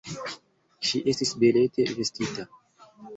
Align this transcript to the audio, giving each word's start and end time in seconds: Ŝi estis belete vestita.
Ŝi 0.91 1.01
estis 1.11 1.33
belete 1.43 1.85
vestita. 1.99 2.47